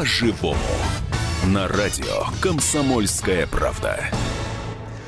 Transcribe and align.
по-живому. 0.00 0.56
На 1.44 1.68
радио 1.68 2.24
«Комсомольская 2.40 3.46
правда». 3.46 4.10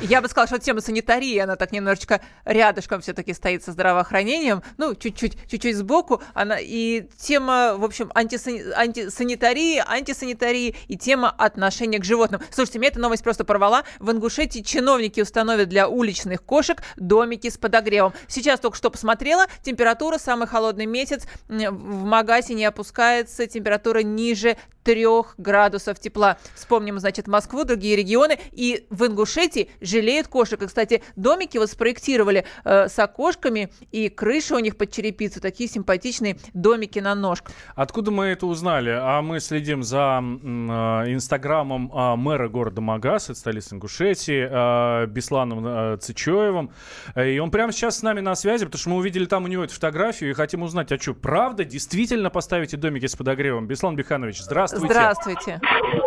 Я 0.02 0.20
бы 0.20 0.28
сказала, 0.28 0.48
что 0.48 0.58
тема 0.58 0.80
санитарии, 0.80 1.38
она 1.38 1.54
так 1.54 1.70
немножечко 1.70 2.20
рядышком 2.44 3.00
все-таки 3.02 3.32
стоит 3.34 3.62
со 3.62 3.70
здравоохранением, 3.70 4.64
ну, 4.76 4.96
чуть-чуть, 4.96 5.38
чуть-чуть 5.48 5.76
сбоку. 5.76 6.20
Она, 6.34 6.56
и 6.60 7.06
тема, 7.18 7.76
в 7.76 7.84
общем, 7.84 8.10
антисани, 8.12 8.64
антисанитарии, 8.74 9.80
антисанитарии 9.86 10.74
и 10.88 10.96
тема 10.98 11.30
отношения 11.30 12.00
к 12.00 12.04
животным. 12.04 12.40
Слушайте, 12.50 12.80
меня 12.80 12.88
эта 12.88 12.98
новость 12.98 13.22
просто 13.22 13.44
порвала. 13.44 13.84
В 14.00 14.10
Ингушетии 14.10 14.58
чиновники 14.58 15.20
установят 15.20 15.68
для 15.68 15.88
уличных 15.88 16.42
кошек 16.42 16.82
домики 16.96 17.48
с 17.48 17.56
подогревом. 17.56 18.12
Сейчас 18.26 18.58
только 18.58 18.76
что 18.76 18.90
посмотрела, 18.90 19.46
температура, 19.62 20.18
самый 20.18 20.48
холодный 20.48 20.86
месяц, 20.86 21.28
в 21.46 22.04
Магасе 22.04 22.54
не 22.54 22.64
опускается, 22.64 23.46
температура 23.46 24.00
ниже 24.00 24.56
3 24.82 25.06
градусов 25.38 25.98
тепла. 25.98 26.38
Вспомним, 26.54 26.98
значит, 26.98 27.28
Москву, 27.28 27.64
другие 27.64 27.96
регионы. 27.96 28.38
И 28.52 28.86
в 28.90 29.06
Ингушетии 29.06 29.70
жалеют 29.80 30.28
кошек. 30.28 30.62
И, 30.62 30.66
кстати, 30.66 31.02
домики 31.16 31.58
вот 31.58 31.70
спроектировали 31.70 32.44
э, 32.64 32.88
с 32.88 32.98
окошками, 32.98 33.70
и 33.90 34.08
крыша 34.08 34.56
у 34.56 34.58
них 34.58 34.76
под 34.76 34.90
черепицу. 34.90 35.40
Такие 35.40 35.68
симпатичные 35.68 36.36
домики 36.54 36.98
на 36.98 37.14
ножках. 37.14 37.54
Откуда 37.74 38.10
мы 38.10 38.26
это 38.26 38.46
узнали? 38.46 38.90
А 38.90 39.22
мы 39.22 39.40
следим 39.40 39.82
за 39.82 40.20
э, 40.22 41.12
инстаграмом 41.12 41.92
э, 41.92 42.16
мэра 42.16 42.48
города 42.48 42.80
Магас, 42.80 43.30
это 43.30 43.38
столица 43.38 43.74
Ингушетии, 43.74 44.48
э, 44.50 45.06
Бесланом 45.06 45.66
э, 45.66 45.96
Цичоевым. 45.98 46.70
И 47.16 47.38
он 47.38 47.50
прямо 47.50 47.72
сейчас 47.72 47.98
с 47.98 48.02
нами 48.02 48.20
на 48.20 48.34
связи, 48.34 48.64
потому 48.64 48.80
что 48.80 48.90
мы 48.90 48.96
увидели 48.96 49.26
там 49.26 49.44
у 49.44 49.46
него 49.46 49.64
эту 49.64 49.74
фотографию 49.74 50.30
и 50.30 50.34
хотим 50.34 50.62
узнать, 50.62 50.92
а 50.92 50.98
что, 50.98 51.14
правда, 51.14 51.64
действительно 51.64 52.30
поставите 52.30 52.76
домики 52.76 53.06
с 53.06 53.16
подогревом? 53.16 53.66
Беслан 53.66 53.96
Биханович, 53.96 54.42
здравствуйте. 54.42 54.71
Здравствуйте. 54.72 55.60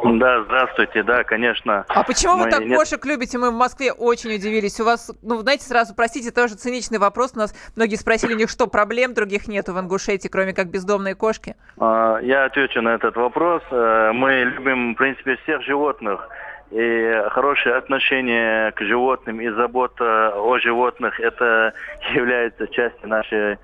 Да, 0.04 0.44
здравствуйте, 0.44 1.04
да, 1.04 1.24
конечно. 1.24 1.86
А 1.88 2.04
почему 2.04 2.38
мы 2.38 2.46
вы 2.46 2.52
так 2.52 2.62
нет... 2.62 2.78
кошек 2.78 3.04
любите? 3.06 3.38
Мы 3.38 3.52
в 3.52 3.54
Москве 3.54 3.92
очень 3.92 4.36
удивились. 4.36 4.80
У 4.80 4.86
вас, 4.86 5.12
ну, 5.22 5.40
знаете, 5.40 5.66
сразу, 5.66 5.96
простите, 5.96 6.32
тоже 6.32 6.56
циничный 6.56 7.00
вопрос. 7.00 7.34
У 7.36 7.40
нас 7.40 7.54
многие 7.76 7.96
спросили, 7.96 8.34
у 8.34 8.38
них 8.38 8.50
что, 8.50 8.68
проблем 8.68 9.14
других 9.14 9.48
нету 9.48 9.74
в 9.74 9.80
Ингушетии, 9.80 10.28
кроме 10.28 10.54
как 10.54 10.68
бездомные 10.68 11.16
кошки? 11.16 11.56
А, 11.80 12.20
я 12.22 12.46
отвечу 12.46 12.82
на 12.82 12.96
этот 12.96 13.16
вопрос. 13.16 13.64
Э, 13.72 14.12
мы 14.14 14.44
любим, 14.44 14.94
в 14.94 14.98
принципе, 14.98 15.38
всех 15.44 15.62
животных. 15.64 16.28
И 16.72 17.24
хорошее 17.30 17.76
отношение 17.76 18.72
к 18.72 18.82
животным 18.82 19.40
и 19.40 19.50
забота 19.50 20.34
о 20.36 20.58
животных, 20.58 21.20
это 21.20 21.74
является 22.14 22.68
частью 22.68 23.08
нашей, 23.08 23.58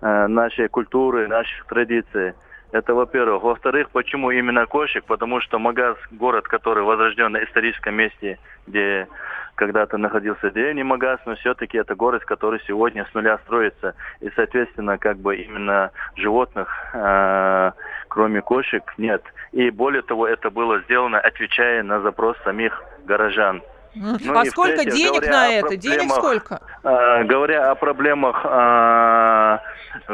э, 0.00 0.26
нашей 0.26 0.68
культуры, 0.68 1.28
наших 1.28 1.66
традиций. 1.66 2.34
Это 2.70 2.94
во-первых. 2.94 3.42
Во-вторых, 3.42 3.90
почему 3.90 4.30
именно 4.30 4.66
кошек? 4.66 5.02
Потому 5.04 5.40
что 5.40 5.58
Магаз, 5.58 5.96
город, 6.10 6.46
который 6.46 6.84
возрожден 6.84 7.32
на 7.32 7.42
историческом 7.44 7.94
месте, 7.94 8.38
где 8.66 9.08
когда-то 9.54 9.96
находился 9.96 10.50
деревня 10.50 10.84
Магаз, 10.84 11.18
но 11.26 11.34
все-таки 11.34 11.78
это 11.78 11.94
город, 11.94 12.24
который 12.24 12.60
сегодня 12.66 13.06
с 13.10 13.14
нуля 13.14 13.38
строится. 13.38 13.94
И, 14.20 14.30
соответственно, 14.36 14.98
как 14.98 15.18
бы 15.18 15.36
именно 15.36 15.90
животных, 16.14 16.68
э, 16.92 17.72
кроме 18.08 18.42
кошек, 18.42 18.82
нет. 18.98 19.22
И 19.52 19.70
более 19.70 20.02
того, 20.02 20.28
это 20.28 20.50
было 20.50 20.80
сделано, 20.82 21.18
отвечая 21.18 21.82
на 21.82 22.00
запрос 22.00 22.36
самих 22.44 22.80
горожан. 23.06 23.62
Ну, 23.98 24.38
а 24.38 24.44
сколько 24.44 24.84
денег 24.84 25.26
на 25.26 25.48
это? 25.48 25.76
Денег 25.76 26.10
сколько? 26.10 26.60
Э, 26.84 27.24
говоря 27.24 27.70
о 27.70 27.74
проблемах 27.74 28.44
э, 28.44 29.58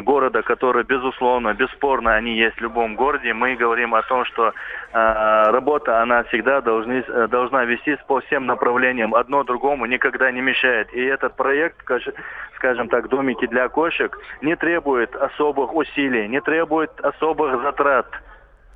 города, 0.01 0.43
которые, 0.43 0.85
безусловно, 0.85 1.53
бесспорно, 1.53 2.15
они 2.15 2.37
есть 2.37 2.57
в 2.57 2.61
любом 2.61 2.97
городе, 2.97 3.35
мы 3.35 3.57
говорим 3.57 3.95
о 3.95 4.03
том, 4.03 4.25
что 4.25 4.49
э, 4.49 4.53
работа, 5.51 6.01
она 6.03 6.23
всегда 6.25 6.61
должны, 6.61 7.05
должна 7.29 7.65
вестись 7.65 7.99
по 8.07 8.21
всем 8.21 8.47
направлениям. 8.47 9.15
Одно 9.15 9.45
другому 9.45 9.87
никогда 9.87 10.31
не 10.31 10.41
мешает. 10.41 10.93
И 10.95 11.03
этот 11.05 11.37
проект, 11.37 11.77
скажем 12.57 12.89
так, 12.89 13.09
домики 13.09 13.47
для 13.47 13.69
кошек, 13.69 14.19
не 14.41 14.57
требует 14.57 15.15
особых 15.15 15.75
усилий, 15.75 16.29
не 16.29 16.41
требует 16.41 16.91
особых 17.01 17.63
затрат. 17.63 18.07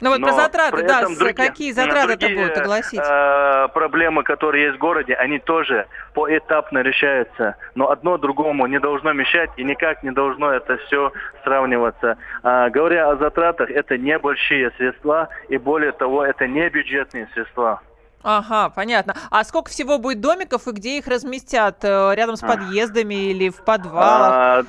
Ну 0.01 0.11
вот 0.11 0.21
Но 0.21 0.29
про 0.29 0.33
затраты, 0.35 0.87
да, 0.87 1.03
другие, 1.03 1.35
какие 1.35 1.73
затраты 1.73 2.13
это 2.13 2.29
будут 2.29 2.57
огласить? 2.57 3.01
Э, 3.01 3.69
проблемы, 3.75 4.23
которые 4.23 4.67
есть 4.67 4.77
в 4.77 4.79
городе, 4.79 5.15
они 5.15 5.39
тоже 5.41 5.87
поэтапно 6.15 6.79
решаются. 6.79 7.57
Но 7.75 7.91
одно 7.91 8.17
другому 8.17 8.67
не 8.67 8.79
должно 8.79 9.13
мешать 9.13 9.51
и 9.57 9.65
никак 9.65 10.03
не 10.03 10.13
должно 10.13 10.53
это 10.53 10.77
все 10.87 11.13
сравниваться. 11.43 12.17
А, 12.43 12.71
говоря 12.71 13.11
о 13.11 13.17
затратах, 13.17 13.71
это 13.71 13.99
небольшие 13.99 14.71
средства 14.77 15.29
и 15.49 15.59
более 15.59 15.93
того, 15.93 16.25
это 16.25 16.47
не 16.47 16.69
бюджетные 16.69 17.29
средства. 17.35 17.81
Ага, 18.23 18.71
понятно. 18.71 19.15
А 19.31 19.45
сколько 19.45 19.71
всего 19.71 19.99
будет 19.99 20.21
домиков 20.21 20.67
и 20.67 20.73
где 20.73 20.99
их 20.99 21.07
разместят? 21.07 21.85
Э, 21.85 22.13
рядом 22.15 22.37
с 22.37 22.41
подъездами 22.41 23.31
или 23.31 23.49
в 23.49 23.65
подвалах? 23.65 24.67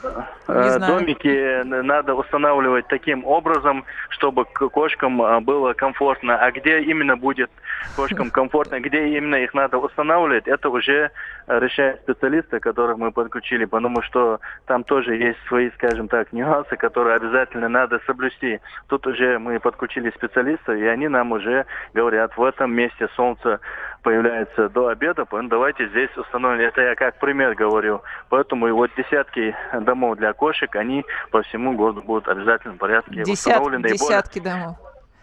А, 0.47 0.79
домики 0.79 1.63
надо 1.63 2.13
устанавливать 2.13 2.87
таким 2.87 3.25
образом, 3.25 3.85
чтобы 4.09 4.45
кошкам 4.45 5.21
а, 5.21 5.39
было 5.41 5.73
комфортно. 5.73 6.37
А 6.37 6.51
где 6.51 6.81
именно 6.81 7.17
будет 7.17 7.49
кошкам 7.95 8.31
комфортно, 8.31 8.79
где 8.79 9.07
именно 9.17 9.35
их 9.35 9.53
надо 9.53 9.77
устанавливать, 9.77 10.47
это 10.47 10.69
уже 10.69 11.11
решают 11.47 12.01
специалисты, 12.01 12.59
которых 12.59 12.97
мы 12.97 13.11
подключили, 13.11 13.65
потому 13.65 14.01
что 14.01 14.39
там 14.65 14.83
тоже 14.83 15.15
есть 15.15 15.39
свои, 15.47 15.71
скажем 15.71 16.07
так, 16.07 16.31
нюансы, 16.31 16.75
которые 16.75 17.15
обязательно 17.15 17.69
надо 17.69 17.99
соблюсти. 18.05 18.59
Тут 18.87 19.07
уже 19.07 19.39
мы 19.39 19.59
подключили 19.59 20.11
специалистов, 20.11 20.75
и 20.75 20.85
они 20.85 21.07
нам 21.07 21.31
уже 21.31 21.65
говорят, 21.93 22.37
в 22.37 22.43
этом 22.43 22.73
месте 22.73 23.07
солнце 23.15 23.59
появляется 24.03 24.69
до 24.69 24.87
обеда, 24.87 25.25
поэтому 25.25 25.49
давайте 25.49 25.87
здесь 25.89 26.15
установим. 26.15 26.61
Это 26.61 26.81
я 26.81 26.95
как 26.95 27.19
пример 27.19 27.55
говорю. 27.55 28.01
Поэтому 28.29 28.67
и 28.67 28.71
вот 28.71 28.91
десятки 28.95 29.55
домов 29.73 30.17
для 30.17 30.33
кошек, 30.33 30.73
они 30.75 31.05
по 31.31 31.41
всему 31.41 31.73
городу 31.73 32.01
будут 32.01 32.27
в 32.27 32.29
обязательном 32.29 32.77
порядке 32.77 33.23
Десят, 33.23 33.47
установлены. 33.47 33.89
Десятки 33.89 34.39
домов. 34.39 34.77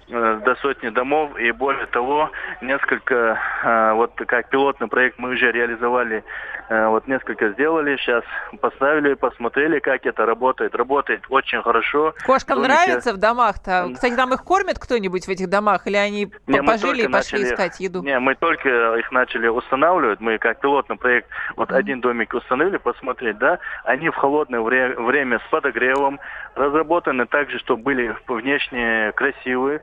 Э, 0.08 0.40
до 0.44 0.54
сотни 0.56 0.88
домов. 0.90 1.36
И 1.36 1.50
более 1.50 1.86
того, 1.86 2.30
несколько, 2.60 3.40
э, 3.64 3.92
вот 3.94 4.12
как 4.14 4.48
пилотный 4.50 4.86
проект 4.86 5.18
мы 5.18 5.30
уже 5.30 5.50
реализовали, 5.50 6.22
э, 6.68 6.86
вот 6.86 7.08
несколько 7.08 7.48
сделали, 7.50 7.96
сейчас 7.96 8.22
поставили, 8.60 9.14
посмотрели, 9.14 9.80
как 9.80 10.06
это 10.06 10.24
работает. 10.24 10.76
Работает 10.76 11.22
очень 11.28 11.60
хорошо. 11.60 12.14
Кошкам 12.24 12.58
Домики... 12.58 12.72
нравится 12.72 13.12
в 13.14 13.16
домах-то? 13.16 13.90
Кстати, 13.94 14.14
там 14.14 14.32
их 14.32 14.44
кормят 14.44 14.78
кто-нибудь 14.78 15.26
в 15.26 15.28
этих 15.28 15.48
домах? 15.48 15.88
Или 15.88 15.96
они 15.96 16.30
не, 16.46 16.62
пожили 16.62 17.02
и 17.02 17.08
пошли 17.08 17.40
начали, 17.40 17.54
искать 17.54 17.80
еду? 17.80 18.02
Не, 18.04 18.20
мы 18.20 18.36
только 18.36 18.94
их 18.98 19.10
начали 19.10 19.48
устанавливать. 19.48 20.20
Мы 20.20 20.38
как 20.38 20.60
пилотный 20.60 20.96
проект, 20.96 21.28
вот 21.56 21.70
mm-hmm. 21.70 21.76
один 21.76 22.00
домик 22.00 22.32
установили, 22.32 22.76
посмотреть, 22.76 23.38
да, 23.38 23.58
они 23.82 24.10
в 24.10 24.14
холодное 24.14 24.60
вре- 24.60 24.94
время 24.94 25.40
с 25.40 25.50
подогревом, 25.50 26.20
разработаны 26.54 27.26
так 27.26 27.50
же, 27.50 27.58
чтобы 27.58 27.82
были 27.82 28.14
внешне 28.28 29.10
красивые, 29.16 29.82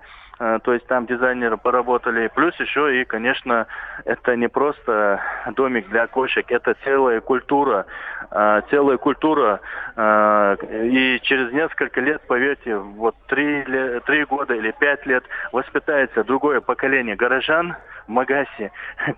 то 0.64 0.74
есть 0.74 0.86
там 0.88 1.06
дизайнеры 1.06 1.58
поработали. 1.58 2.30
Плюс 2.34 2.54
еще 2.59 3.02
и, 3.02 3.06
конечно, 3.06 3.68
это 4.04 4.36
не 4.36 4.50
просто 4.50 5.22
домик 5.56 5.88
для 5.90 6.08
кошек, 6.08 6.46
это 6.50 6.76
целая 6.84 7.22
культура. 7.22 7.86
А, 8.36 8.62
целая 8.70 8.98
культура. 8.98 9.62
А, 9.96 10.56
и 10.56 11.20
через 11.22 11.54
несколько 11.54 12.02
лет, 12.02 12.22
поверьте, 12.28 12.76
вот 12.78 13.16
три, 13.28 13.64
три 14.06 14.26
года 14.26 14.56
или 14.56 14.72
пять 14.72 15.06
лет 15.06 15.24
воспитается 15.52 16.24
другое 16.24 16.60
поколение 16.60 17.16
горожан 17.16 17.75
в 18.08 18.10
Магасе, 18.10 18.72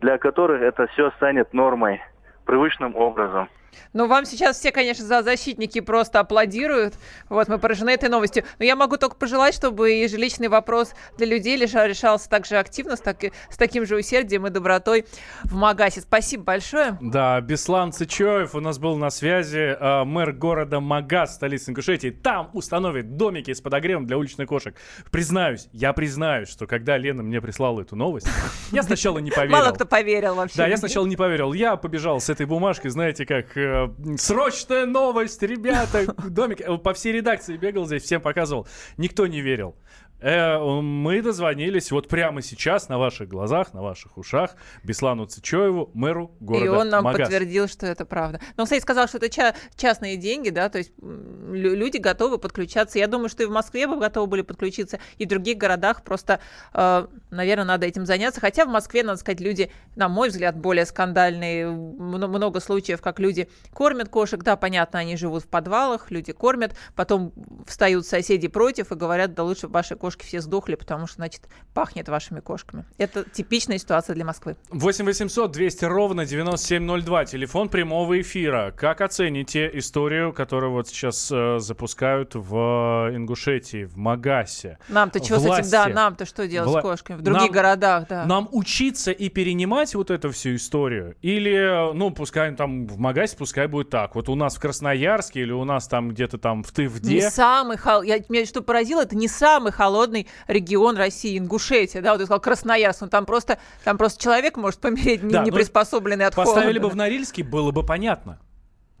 для 0.00 0.18
которых 0.18 0.62
это 0.62 0.86
все 0.88 1.10
станет 1.12 1.52
нормой, 1.52 2.02
привычным 2.46 2.96
образом. 2.96 3.48
Ну, 3.92 4.06
вам 4.06 4.24
сейчас 4.24 4.58
все, 4.58 4.72
конечно, 4.72 5.04
за 5.04 5.22
защитники 5.22 5.80
просто 5.80 6.20
аплодируют. 6.20 6.94
Вот, 7.28 7.48
мы 7.48 7.58
поражены 7.58 7.90
этой 7.90 8.08
новостью. 8.08 8.44
Но 8.58 8.64
я 8.64 8.76
могу 8.76 8.96
только 8.96 9.16
пожелать, 9.16 9.54
чтобы 9.54 9.90
ежеличный 9.90 10.48
вопрос 10.48 10.92
для 11.16 11.26
людей 11.26 11.56
решался 11.56 12.28
так 12.28 12.46
же 12.46 12.56
активно, 12.56 12.96
с, 12.96 13.00
так, 13.00 13.18
с 13.50 13.56
таким 13.56 13.86
же 13.86 13.96
усердием 13.96 14.46
и 14.46 14.50
добротой 14.50 15.06
в 15.44 15.54
Магасе. 15.54 16.00
Спасибо 16.00 16.44
большое. 16.44 16.98
Да, 17.00 17.40
Беслан 17.40 17.92
Цычоев 17.92 18.54
у 18.54 18.60
нас 18.60 18.78
был 18.78 18.96
на 18.96 19.10
связи, 19.10 19.76
э, 19.78 20.04
мэр 20.04 20.32
города 20.32 20.80
Магаз, 20.80 21.34
столицы 21.34 21.70
Ингушетии. 21.70 22.10
Там 22.10 22.50
установит 22.52 23.16
домики 23.16 23.52
с 23.52 23.60
подогревом 23.60 24.06
для 24.06 24.18
уличных 24.18 24.48
кошек. 24.48 24.74
Признаюсь, 25.10 25.68
я 25.72 25.92
признаюсь, 25.92 26.48
что 26.48 26.66
когда 26.66 26.96
Лена 26.96 27.22
мне 27.22 27.40
прислала 27.40 27.80
эту 27.80 27.96
новость, 27.96 28.28
я 28.72 28.82
сначала 28.82 29.18
не 29.18 29.30
поверил. 29.30 29.56
Мало 29.56 29.72
кто 29.72 29.84
поверил 29.84 30.34
вообще. 30.34 30.56
Да, 30.56 30.66
я 30.66 30.76
сначала 30.76 31.06
не 31.06 31.16
поверил. 31.16 31.52
Я 31.52 31.76
побежал 31.76 32.20
с 32.20 32.28
этой 32.30 32.46
бумажкой, 32.46 32.90
знаете, 32.90 33.26
как 33.26 33.56
э, 33.60 34.16
срочная 34.16 34.86
новость, 34.86 35.42
ребята, 35.42 36.14
домик. 36.28 36.60
По 36.82 36.94
всей 36.94 37.12
редакции 37.12 37.56
бегал 37.56 37.86
здесь, 37.86 38.02
всем 38.02 38.20
показывал. 38.20 38.66
Никто 38.96 39.26
не 39.26 39.40
верил. 39.40 39.76
Э, 40.20 40.58
мы 40.58 41.22
дозвонились 41.22 41.90
вот 41.90 42.08
прямо 42.08 42.42
сейчас 42.42 42.88
на 42.88 42.98
ваших 42.98 43.28
глазах, 43.28 43.72
на 43.72 43.82
ваших 43.82 44.18
ушах 44.18 44.54
Беслану 44.84 45.26
Цичоеву, 45.26 45.90
мэру 45.94 46.32
города 46.40 46.64
И 46.64 46.68
он 46.68 46.88
нам 46.90 47.04
Магаз. 47.04 47.28
подтвердил, 47.28 47.68
что 47.68 47.86
это 47.86 48.04
правда. 48.04 48.40
Но, 48.56 48.64
кстати, 48.64 48.82
сказал, 48.82 49.08
что 49.08 49.16
это 49.16 49.30
ча- 49.30 49.54
частные 49.76 50.16
деньги, 50.16 50.50
да, 50.50 50.68
то 50.68 50.78
есть 50.78 50.92
люди 51.00 51.96
готовы 51.96 52.38
подключаться. 52.38 52.98
Я 52.98 53.06
думаю, 53.06 53.28
что 53.28 53.42
и 53.42 53.46
в 53.46 53.50
Москве 53.50 53.86
бы 53.86 53.98
готовы 53.98 54.26
были 54.26 54.42
подключиться, 54.42 54.98
и 55.16 55.24
в 55.24 55.28
других 55.28 55.56
городах. 55.56 56.04
Просто, 56.04 56.40
э, 56.74 57.06
наверное, 57.30 57.64
надо 57.64 57.86
этим 57.86 58.04
заняться. 58.04 58.40
Хотя 58.40 58.66
в 58.66 58.68
Москве, 58.68 59.02
надо 59.02 59.18
сказать, 59.18 59.40
люди, 59.40 59.70
на 59.96 60.08
мой 60.08 60.28
взгляд, 60.28 60.56
более 60.56 60.84
скандальные. 60.84 61.70
Много 61.70 62.60
случаев, 62.60 63.00
как 63.00 63.18
люди 63.20 63.48
кормят 63.72 64.08
кошек. 64.08 64.42
Да, 64.42 64.56
понятно, 64.56 64.98
они 64.98 65.16
живут 65.16 65.44
в 65.44 65.48
подвалах, 65.48 66.10
люди 66.10 66.32
кормят, 66.32 66.76
потом 66.94 67.32
встают 67.66 68.06
соседи 68.06 68.48
против 68.48 68.92
и 68.92 68.94
говорят, 68.94 69.34
да 69.34 69.44
лучше 69.44 69.68
ваши 69.68 69.96
кошки 69.96 70.09
кошки 70.10 70.26
все 70.26 70.40
сдохли, 70.40 70.74
потому 70.74 71.06
что, 71.06 71.16
значит, 71.16 71.42
пахнет 71.72 72.08
вашими 72.08 72.40
кошками. 72.40 72.84
Это 72.98 73.22
типичная 73.22 73.78
ситуация 73.78 74.14
для 74.14 74.24
Москвы. 74.24 74.56
8 74.70 75.04
800 75.04 75.52
200 75.52 75.84
ровно 75.84 76.26
9702. 76.26 77.26
Телефон 77.26 77.68
прямого 77.68 78.20
эфира. 78.20 78.74
Как 78.76 79.00
оцените 79.00 79.70
историю, 79.74 80.32
которую 80.32 80.72
вот 80.72 80.88
сейчас 80.88 81.30
э, 81.30 81.58
запускают 81.60 82.34
в 82.34 83.10
Ингушетии, 83.14 83.84
в 83.84 83.96
Магасе? 83.96 84.78
Нам-то 84.88 85.20
чего 85.20 85.38
Власти. 85.38 85.62
с 85.62 85.68
этим? 85.68 85.70
Да, 85.70 85.88
нам-то 85.88 86.26
что 86.26 86.48
делать 86.48 86.70
Вла... 86.70 86.80
с 86.80 86.82
кошками? 86.82 87.18
В 87.18 87.22
других 87.22 87.42
нам, 87.42 87.52
городах, 87.52 88.08
да. 88.08 88.24
Нам 88.26 88.48
учиться 88.50 89.12
и 89.12 89.28
перенимать 89.28 89.94
вот 89.94 90.10
эту 90.10 90.32
всю 90.32 90.56
историю? 90.56 91.14
Или, 91.22 91.94
ну, 91.94 92.10
пускай 92.10 92.52
там 92.56 92.88
в 92.88 92.98
Магасе, 92.98 93.36
пускай 93.36 93.68
будет 93.68 93.90
так. 93.90 94.16
Вот 94.16 94.28
у 94.28 94.34
нас 94.34 94.56
в 94.56 94.60
Красноярске 94.60 95.42
или 95.42 95.52
у 95.52 95.64
нас 95.64 95.86
там 95.86 96.10
где-то 96.10 96.38
там 96.38 96.64
в 96.64 96.72
Тывде. 96.72 97.14
Не 97.14 97.30
самый 97.30 97.76
холодный. 97.76 98.08
Я, 98.08 98.24
меня 98.28 98.44
что 98.44 98.60
поразило, 98.60 99.02
это 99.02 99.14
не 99.14 99.28
самый 99.28 99.70
холодный 99.70 99.99
холодный 100.00 100.26
регион 100.46 100.96
России, 100.96 101.38
Ингушетия, 101.38 102.00
да, 102.00 102.12
вот 102.12 102.18
ты 102.18 102.24
сказал 102.24 102.40
Красноярск, 102.40 103.02
ну 103.02 103.08
там 103.08 103.26
просто, 103.26 103.58
там 103.84 103.98
просто 103.98 104.22
человек 104.22 104.56
может 104.56 104.80
помереть, 104.80 105.26
да, 105.26 105.40
не, 105.40 105.46
не 105.46 105.50
приспособленный 105.52 106.26
от 106.26 106.34
поставили 106.34 106.54
холода. 106.54 106.60
Поставили 106.60 106.78
бы 106.78 106.88
в 106.88 106.96
Норильске, 106.96 107.42
было 107.42 107.70
бы 107.70 107.84
понятно. 107.84 108.38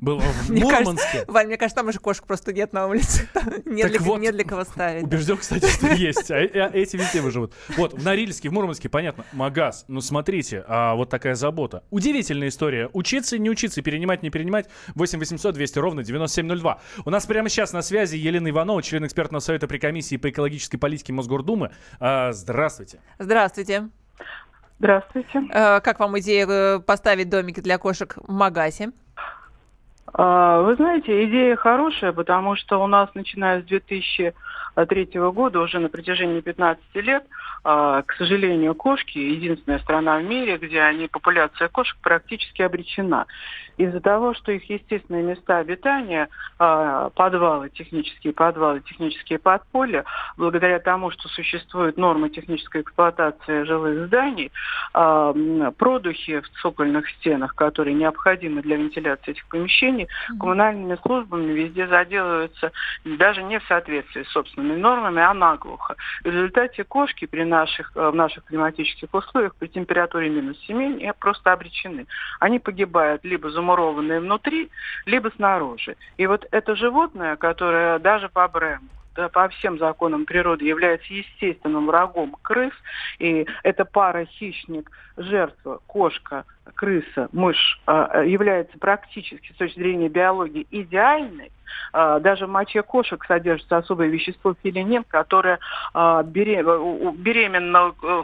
Было 0.00 0.20
в 0.20 0.48
мне 0.50 0.62
Мурманске. 0.62 1.06
Кажется, 1.12 1.32
Вань, 1.32 1.46
мне 1.46 1.56
кажется, 1.56 1.76
там 1.76 1.88
уже 1.88 1.98
кошек 1.98 2.24
просто 2.26 2.52
нет 2.52 2.72
на 2.72 2.86
улице. 2.86 3.28
Нет, 3.66 3.90
для, 3.90 4.00
вот, 4.00 4.18
нет 4.18 4.34
для 4.34 4.44
кого 4.44 4.64
ставить. 4.64 5.04
Убежден, 5.04 5.36
кстати, 5.36 5.66
что 5.66 5.88
есть. 5.94 6.30
А, 6.30 6.36
а 6.36 6.70
эти 6.72 6.96
везде 6.96 7.28
живут. 7.30 7.52
Вот, 7.76 7.94
в 7.94 8.04
Норильске, 8.04 8.48
в 8.48 8.52
Мурманске, 8.52 8.88
понятно, 8.88 9.24
Магаз. 9.32 9.84
Ну, 9.88 10.00
смотрите, 10.00 10.64
а, 10.66 10.94
вот 10.94 11.10
такая 11.10 11.34
забота. 11.34 11.84
Удивительная 11.90 12.48
история. 12.48 12.88
Учиться, 12.92 13.38
не 13.38 13.50
учиться, 13.50 13.82
перенимать, 13.82 14.22
не 14.22 14.30
перенимать. 14.30 14.68
8 14.94 15.18
800 15.18 15.54
200 15.54 15.78
ровно 15.78 16.02
9702. 16.02 16.80
У 17.04 17.10
нас 17.10 17.26
прямо 17.26 17.48
сейчас 17.48 17.72
на 17.72 17.82
связи 17.82 18.16
Елена 18.16 18.48
Иванова, 18.50 18.82
член 18.82 19.04
экспертного 19.04 19.40
совета 19.40 19.68
при 19.68 19.78
комиссии 19.78 20.16
по 20.16 20.30
экологической 20.30 20.78
политике 20.78 21.12
Мосгордумы. 21.12 21.72
А, 22.00 22.32
здравствуйте. 22.32 23.00
Здравствуйте. 23.18 23.88
Здравствуйте. 24.78 25.42
А, 25.52 25.80
как 25.80 26.00
вам 26.00 26.18
идея 26.20 26.46
э, 26.46 26.80
поставить 26.80 27.28
домики 27.28 27.60
для 27.60 27.76
кошек 27.76 28.16
в 28.16 28.32
Магасе? 28.32 28.92
А, 30.12 30.60
вы 30.62 30.74
знаете, 30.76 31.24
идея 31.24 31.56
хорошая, 31.56 32.12
потому 32.12 32.56
что 32.56 32.82
у 32.82 32.86
нас, 32.86 33.08
начиная 33.14 33.62
с 33.62 33.64
2003 33.64 35.08
года, 35.32 35.60
уже 35.60 35.78
на 35.78 35.88
протяжении 35.88 36.40
15 36.40 36.82
лет, 36.96 37.24
а, 37.62 38.02
к 38.02 38.14
сожалению, 38.14 38.74
кошки 38.74 39.18
единственная 39.18 39.78
страна 39.78 40.18
в 40.18 40.24
мире, 40.24 40.56
где 40.56 40.80
они, 40.80 41.06
популяция 41.06 41.68
кошек 41.68 41.96
практически 42.02 42.62
обречена. 42.62 43.26
Из-за 43.76 44.00
того, 44.00 44.34
что 44.34 44.52
их 44.52 44.68
естественные 44.68 45.22
места 45.22 45.58
обитания, 45.58 46.28
а, 46.58 47.10
подвалы, 47.10 47.70
технические 47.70 48.32
подвалы, 48.32 48.80
технические 48.80 49.38
подполья, 49.38 50.04
благодаря 50.36 50.80
тому, 50.80 51.10
что 51.12 51.28
существуют 51.28 51.96
нормы 51.96 52.30
технической 52.30 52.82
эксплуатации 52.82 53.62
жилых 53.64 54.06
зданий, 54.06 54.50
продухи 54.92 56.40
в 56.40 56.48
цокольных 56.62 57.08
стенах, 57.10 57.54
которые 57.54 57.94
необходимы 57.94 58.62
для 58.62 58.76
вентиляции 58.76 59.32
этих 59.32 59.46
помещений, 59.48 59.99
коммунальными 60.38 60.96
службами 61.02 61.52
везде 61.52 61.86
заделываются 61.86 62.72
даже 63.04 63.42
не 63.42 63.58
в 63.58 63.64
соответствии 63.64 64.22
с 64.22 64.28
собственными 64.30 64.76
нормами, 64.76 65.22
а 65.22 65.34
наглухо. 65.34 65.96
В 66.22 66.26
результате 66.26 66.84
кошки 66.84 67.26
при 67.26 67.44
наших, 67.44 67.92
э, 67.96 68.10
в 68.10 68.14
наших 68.14 68.44
климатических 68.44 69.12
условиях 69.12 69.54
при 69.56 69.68
температуре 69.68 70.28
минус 70.28 70.58
7 70.66 71.12
просто 71.18 71.52
обречены. 71.52 72.06
Они 72.38 72.58
погибают 72.58 73.24
либо 73.24 73.50
замурованные 73.50 74.20
внутри, 74.20 74.70
либо 75.06 75.30
снаружи. 75.36 75.96
И 76.16 76.26
вот 76.26 76.46
это 76.50 76.76
животное, 76.76 77.36
которое 77.36 77.98
даже 77.98 78.28
по 78.28 78.46
Брэму, 78.48 78.88
по 79.14 79.48
всем 79.48 79.78
законам 79.78 80.24
природы 80.24 80.64
является 80.64 81.12
естественным 81.12 81.86
врагом 81.86 82.36
крыс, 82.42 82.72
и 83.18 83.46
эта 83.62 83.84
пара 83.84 84.24
хищник, 84.24 84.90
жертва, 85.16 85.80
кошка, 85.86 86.44
крыса, 86.74 87.28
мышь 87.32 87.80
а, 87.86 88.22
является 88.22 88.78
практически 88.78 89.52
с 89.52 89.56
точки 89.56 89.78
зрения 89.78 90.08
биологии 90.08 90.66
идеальной, 90.70 91.50
а, 91.50 91.59
даже 91.92 92.46
в 92.46 92.50
моче 92.50 92.82
кошек 92.82 93.24
содержится 93.24 93.78
особое 93.78 94.08
вещество 94.08 94.54
филинин, 94.62 95.04
которое 95.04 95.58
а, 95.92 96.22
беременно, 96.22 97.92
э, 98.02 98.22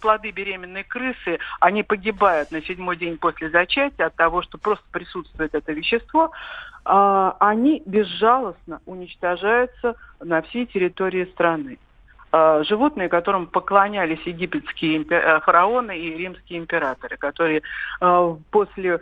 плоды 0.00 0.30
беременной 0.30 0.84
крысы, 0.84 1.38
они 1.60 1.82
погибают 1.82 2.50
на 2.50 2.62
седьмой 2.62 2.96
день 2.96 3.18
после 3.18 3.50
зачатия 3.50 4.06
от 4.06 4.14
того, 4.16 4.42
что 4.42 4.58
просто 4.58 4.84
присутствует 4.90 5.54
это 5.54 5.72
вещество, 5.72 6.30
они 6.84 7.82
безжалостно 7.86 8.80
уничтожаются 8.86 9.94
на 10.20 10.42
всей 10.42 10.66
территории 10.66 11.26
страны. 11.26 11.78
Э, 12.34 12.62
животные, 12.64 13.10
которым 13.10 13.46
поклонялись 13.46 14.22
египетские 14.24 15.04
э, 15.10 15.40
фараоны 15.40 15.98
и 15.98 16.16
римские 16.16 16.60
императоры, 16.60 17.18
которые 17.18 17.60
э, 18.00 18.36
после 18.50 19.00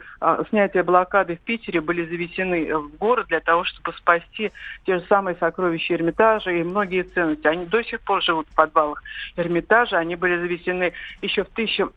снятия 0.49 0.83
блокады 0.83 1.37
в 1.37 1.41
Питере 1.41 1.81
были 1.81 2.05
завезены 2.07 2.75
в 2.77 2.97
город 2.97 3.29
для 3.29 3.39
того, 3.39 3.63
чтобы 3.65 3.93
спасти 3.97 4.51
те 4.85 4.99
же 4.99 5.05
самые 5.09 5.37
сокровища 5.37 5.95
Эрмитажа 5.95 6.51
и 6.51 6.65
многие 6.65 7.05
ценности. 7.05 7.47
Они 7.47 7.67
до 7.67 7.85
сих 7.85 8.01
пор 8.01 8.21
живут 8.21 8.49
в 8.49 8.55
подвалах 8.57 9.01
Эрмитажа, 9.37 9.99
они 9.99 10.17
были 10.17 10.37
завезены 10.37 10.93
еще 11.23 11.45
в 11.45 11.49
1000 11.53 11.89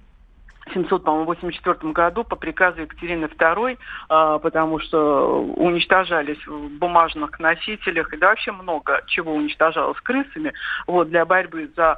784 0.74 1.92
году 1.92 2.24
по 2.24 2.36
приказу 2.36 2.81
Екатерины 2.81 3.25
II, 3.25 3.77
а, 4.10 4.39
потому 4.39 4.80
что 4.80 5.44
уничтожались 5.56 6.45
в 6.48 6.69
бумажных 6.77 7.39
носителях 7.39 8.13
и 8.13 8.18
да, 8.18 8.30
вообще 8.30 8.51
много 8.51 9.01
чего 9.07 9.33
уничтожалось 9.33 10.00
крысами 10.01 10.54
вот, 10.88 11.10
для 11.10 11.25
борьбы 11.25 11.69
за 11.75 11.98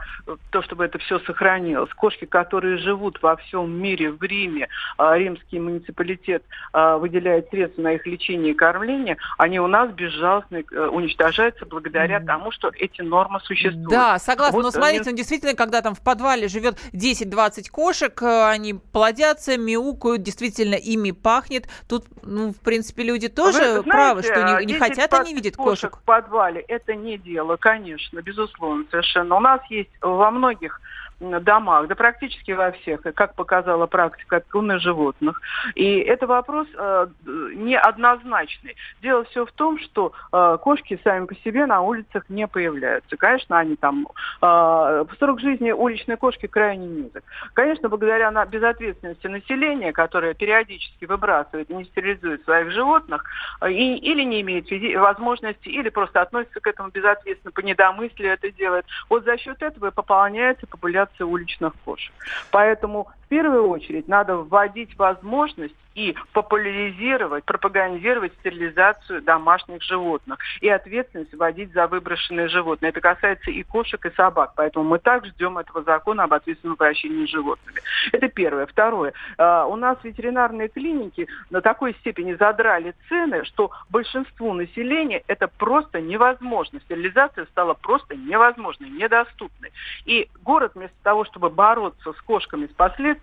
то, 0.51 0.61
чтобы 0.63 0.85
это 0.85 0.97
все 0.99 1.19
сохранилось. 1.19 1.93
Кошки, 1.93 2.25
которые 2.25 2.77
живут 2.77 3.21
во 3.21 3.35
всем 3.37 3.71
мире, 3.71 4.11
в 4.11 4.21
Риме, 4.23 4.67
а, 4.97 5.17
римский 5.17 5.59
муниципалитет 5.59 6.43
а, 6.73 6.97
выделяет 6.97 7.49
средства 7.49 7.81
на 7.81 7.93
их 7.93 8.05
лечение 8.05 8.51
и 8.51 8.55
кормление, 8.55 9.17
они 9.37 9.59
у 9.59 9.67
нас 9.67 9.91
безжалостно 9.91 10.57
э, 10.57 10.87
уничтожаются 10.87 11.65
благодаря 11.65 12.19
тому, 12.19 12.51
что 12.51 12.71
эти 12.75 13.01
нормы 13.01 13.39
существуют. 13.43 13.89
Да, 13.89 14.19
согласна. 14.19 14.57
Вот, 14.57 14.63
но 14.63 14.71
смотрите, 14.71 15.09
они... 15.09 15.17
действительно, 15.17 15.53
когда 15.53 15.81
там 15.81 15.95
в 15.95 16.01
подвале 16.01 16.47
живет 16.47 16.77
10-20 16.93 17.69
кошек, 17.69 18.21
э, 18.21 18.54
они 18.55 18.73
плодятся, 18.73 19.57
мяукают, 19.57 20.23
действительно 20.23 20.75
ими 20.75 21.11
пахнет. 21.11 21.67
Тут, 21.87 22.05
ну, 22.23 22.51
в 22.51 22.59
принципе, 22.59 23.03
люди 23.03 23.27
тоже 23.27 23.57
Вы 23.57 23.63
знаете, 23.65 23.89
правы, 23.89 24.23
что 24.23 24.59
не, 24.59 24.65
не 24.65 24.73
хотят 24.79 25.13
они 25.13 25.33
видеть 25.33 25.55
кошек. 25.55 25.97
в 25.97 26.01
подвале. 26.03 26.61
Это 26.61 26.95
не 26.95 27.17
дело, 27.17 27.57
конечно, 27.57 28.21
безусловно, 28.21 28.85
совершенно. 28.89 29.35
У 29.35 29.39
нас 29.39 29.61
есть 29.69 29.91
во 30.01 30.31
многих 30.31 30.81
домах, 31.19 31.87
да 31.87 31.95
практически 31.95 32.51
во 32.51 32.71
всех, 32.71 33.01
как 33.01 33.35
показала 33.35 33.85
практика 33.85 34.37
от 34.37 34.45
животных. 34.81 35.41
И 35.75 35.99
это 35.99 36.27
вопрос 36.27 36.67
э, 36.75 37.07
неоднозначный. 37.25 38.75
Дело 39.01 39.23
все 39.25 39.45
в 39.45 39.51
том, 39.51 39.79
что 39.79 40.13
э, 40.31 40.57
кошки 40.61 40.99
сами 41.03 41.25
по 41.25 41.35
себе 41.35 41.65
на 41.65 41.81
улицах 41.81 42.25
не 42.29 42.47
появляются. 42.47 43.17
Конечно, 43.17 43.57
они 43.59 43.75
там... 43.75 44.07
Э, 44.41 45.05
срок 45.19 45.39
жизни 45.39 45.71
уличной 45.71 46.17
кошки 46.17 46.47
крайне 46.47 46.87
низок. 46.87 47.23
Конечно, 47.53 47.89
благодаря 47.89 48.31
на 48.31 48.45
безответственности 48.45 49.27
населения, 49.27 49.93
которое 49.93 50.33
периодически 50.33 51.05
выбрасывает 51.05 51.69
и 51.69 51.75
не 51.75 51.85
стерилизует 51.85 52.43
своих 52.43 52.71
животных, 52.71 53.23
э, 53.61 53.71
и, 53.71 53.95
или 53.97 54.23
не 54.23 54.41
имеет 54.41 54.65
возможности, 54.99 55.69
или 55.69 55.89
просто 55.89 56.21
относится 56.21 56.59
к 56.59 56.67
этому 56.67 56.89
безответственно, 56.89 57.51
по 57.51 57.61
недомыслию 57.61 58.33
это 58.33 58.51
делает, 58.51 58.85
вот 59.09 59.23
за 59.23 59.37
счет 59.37 59.61
этого 59.61 59.87
и 59.87 59.91
пополняется 59.91 60.67
популяция 60.67 61.04
популяции 61.05 61.23
уличных 61.23 61.73
кошек. 61.85 62.13
Поэтому 62.51 63.07
в 63.25 63.27
первую 63.27 63.67
очередь 63.69 64.07
надо 64.07 64.37
вводить 64.37 64.95
возможность 64.97 65.75
и 65.95 66.13
популяризировать, 66.33 67.45
пропагандировать 67.45 68.33
стерилизацию 68.39 69.21
домашних 69.21 69.81
животных 69.81 70.39
и 70.61 70.69
ответственность 70.69 71.33
вводить 71.33 71.71
за 71.73 71.87
выброшенные 71.87 72.49
животные. 72.49 72.89
Это 72.89 73.01
касается 73.01 73.49
и 73.49 73.63
кошек, 73.63 74.05
и 74.05 74.11
собак. 74.11 74.53
Поэтому 74.55 74.85
мы 74.85 74.99
также 74.99 75.31
ждем 75.31 75.57
этого 75.57 75.83
закона 75.83 76.25
об 76.25 76.33
ответственном 76.33 76.73
обращении 76.73 77.25
с 77.25 77.29
животными. 77.29 77.79
Это 78.11 78.27
первое. 78.27 78.65
Второе. 78.65 79.13
А, 79.37 79.65
у 79.65 79.77
нас 79.77 79.97
ветеринарные 80.03 80.67
клиники 80.67 81.27
на 81.49 81.61
такой 81.61 81.93
степени 81.95 82.33
задрали 82.33 82.93
цены, 83.07 83.45
что 83.45 83.71
большинству 83.89 84.53
населения 84.53 85.23
это 85.27 85.47
просто 85.47 86.01
невозможно. 86.01 86.79
Стерилизация 86.81 87.45
стала 87.45 87.73
просто 87.73 88.15
невозможной, 88.15 88.89
недоступной. 88.89 89.71
И 90.05 90.29
город 90.43 90.73
вместо 90.75 90.97
того, 91.03 91.23
чтобы 91.23 91.49
бороться 91.49 92.11
с 92.11 92.21
кошками, 92.21 92.65
с 92.65 92.71
последствиями, 92.71 93.14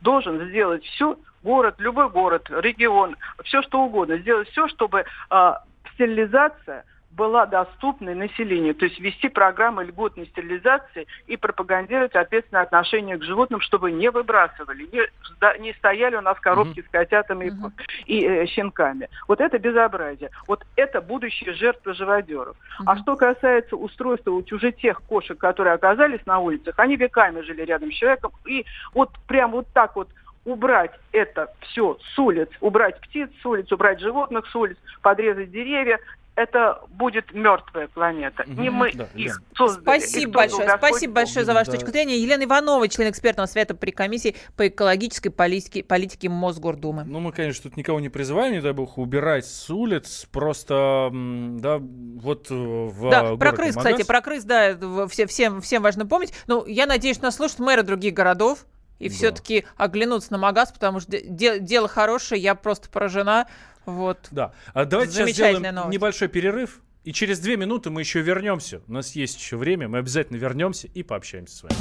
должен 0.00 0.48
сделать 0.48 0.84
все, 0.84 1.16
город, 1.42 1.76
любой 1.78 2.08
город, 2.10 2.48
регион, 2.50 3.16
все 3.44 3.62
что 3.62 3.82
угодно, 3.82 4.18
сделать 4.18 4.48
все, 4.50 4.68
чтобы 4.68 5.04
э, 5.30 5.52
стерилизация 5.94 6.84
была 7.10 7.46
доступной 7.46 8.14
населению, 8.14 8.74
то 8.74 8.84
есть 8.84 9.00
вести 9.00 9.28
программы 9.28 9.84
льготной 9.84 10.26
стерилизации 10.26 11.06
и 11.26 11.36
пропагандировать 11.36 12.14
ответственное 12.14 12.62
отношение 12.62 13.18
к 13.18 13.24
животным, 13.24 13.60
чтобы 13.60 13.90
не 13.90 14.10
выбрасывали, 14.10 14.88
не, 14.92 15.60
не 15.60 15.72
стояли 15.74 16.16
у 16.16 16.20
нас 16.20 16.38
коробки 16.38 16.80
mm-hmm. 16.80 16.86
с 16.86 16.90
котятами 16.90 17.44
mm-hmm. 17.46 17.72
и, 18.06 18.18
и 18.18 18.26
э, 18.26 18.46
щенками. 18.46 19.08
Вот 19.26 19.40
это 19.40 19.58
безобразие. 19.58 20.30
Вот 20.46 20.64
это 20.76 21.00
будущие 21.00 21.52
жертвы 21.54 21.94
живодеров. 21.94 22.56
Mm-hmm. 22.56 22.84
А 22.86 22.96
что 22.98 23.16
касается 23.16 23.76
устройства 23.76 24.30
уже 24.30 24.72
тех 24.72 25.02
кошек, 25.02 25.36
которые 25.36 25.74
оказались 25.74 26.24
на 26.26 26.38
улицах, 26.38 26.78
они 26.78 26.96
веками 26.96 27.40
жили 27.40 27.62
рядом 27.62 27.90
с 27.90 27.94
человеком, 27.94 28.32
и 28.46 28.64
вот 28.94 29.10
прям 29.26 29.50
вот 29.50 29.66
так 29.72 29.96
вот 29.96 30.08
убрать 30.44 30.92
это 31.12 31.52
все 31.60 31.98
с 32.14 32.18
улиц, 32.18 32.48
убрать 32.60 33.00
птиц 33.00 33.30
с 33.42 33.46
улиц, 33.46 33.70
убрать 33.72 34.00
животных 34.00 34.46
с 34.46 34.56
улиц, 34.56 34.76
подрезать 35.02 35.50
деревья, 35.50 35.98
это 36.40 36.80
будет 36.88 37.32
мертвая 37.34 37.88
планета. 37.88 38.44
Угу. 38.44 38.60
Не 38.60 38.70
мы 38.70 38.92
да, 38.92 39.08
их 39.14 39.40
да. 39.40 39.56
создали. 39.56 39.98
Спасибо 39.98 40.32
большое. 40.32 40.68
Спасибо 40.76 41.14
большое 41.14 41.44
за 41.44 41.54
вашу 41.54 41.70
да. 41.70 41.76
точку 41.76 41.90
зрения. 41.90 42.18
Елена 42.18 42.44
Иванова, 42.44 42.88
член 42.88 43.10
экспертного 43.10 43.46
совета 43.46 43.74
при 43.74 43.90
комиссии 43.90 44.36
по 44.56 44.66
экологической 44.68 45.30
политике, 45.30 45.84
политике 45.84 46.28
Мосгордумы. 46.28 47.04
Ну, 47.04 47.20
мы, 47.20 47.32
конечно, 47.32 47.64
тут 47.64 47.76
никого 47.76 48.00
не 48.00 48.08
призываем, 48.08 48.52
не 48.54 48.60
дай 48.60 48.72
бог, 48.72 48.98
убирать 48.98 49.46
с 49.46 49.70
улиц. 49.70 50.26
Просто, 50.32 51.10
да, 51.12 51.78
вот 51.80 52.50
э, 52.50 52.54
в 52.54 53.10
Да, 53.10 53.36
про 53.36 53.52
крыс, 53.52 53.76
Магаз... 53.76 53.92
кстати, 53.92 54.06
про 54.06 54.20
крыс, 54.20 54.44
да, 54.44 54.78
все, 55.08 55.26
всем, 55.26 55.60
всем 55.60 55.82
важно 55.82 56.06
помнить. 56.06 56.32
Ну, 56.46 56.64
я 56.66 56.86
надеюсь, 56.86 57.20
нас 57.20 57.36
слушают 57.36 57.60
мэры 57.60 57.82
других 57.82 58.14
городов, 58.14 58.64
и 59.00 59.08
да. 59.08 59.14
все-таки 59.14 59.64
оглянуться 59.76 60.30
на 60.30 60.38
Магаз, 60.38 60.70
потому 60.70 61.00
что 61.00 61.10
де- 61.20 61.58
дело 61.58 61.88
хорошее, 61.88 62.40
я 62.40 62.54
просто 62.54 62.88
поражена. 62.88 63.48
Вот. 63.86 64.28
Да. 64.30 64.52
А 64.72 64.84
давайте 64.84 65.12
сейчас 65.14 65.30
сделаем 65.30 65.74
новость. 65.74 65.92
небольшой 65.92 66.28
перерыв. 66.28 66.80
И 67.02 67.12
через 67.12 67.40
две 67.40 67.56
минуты 67.56 67.88
мы 67.88 68.02
еще 68.02 68.20
вернемся. 68.20 68.82
У 68.86 68.92
нас 68.92 69.12
есть 69.16 69.38
еще 69.38 69.56
время. 69.56 69.88
Мы 69.88 69.98
обязательно 69.98 70.36
вернемся 70.36 70.86
и 70.86 71.02
пообщаемся 71.02 71.56
с 71.56 71.62
вами. 71.62 71.74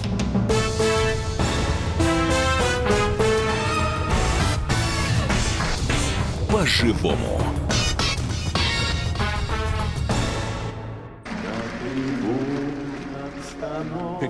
По-живому. 6.49 7.48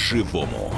По-живому. 0.00 0.72